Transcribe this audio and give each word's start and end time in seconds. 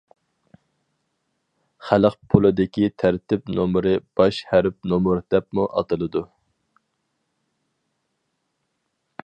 خەلق 1.89 2.15
پۇلىدىكى 2.33 2.87
تەرتىپ 3.03 3.51
نومۇرى 3.57 3.93
باش 4.21 4.39
ھەرپ 4.53 4.89
نومۇر 4.93 5.21
دەپمۇ 5.35 5.67
ئاتىلىدۇ. 5.75 6.25